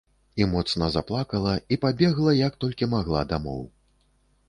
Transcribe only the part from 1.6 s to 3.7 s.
і пабегла як толькі магла дамоў.